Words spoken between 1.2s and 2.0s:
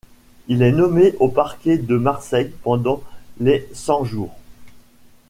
parquet de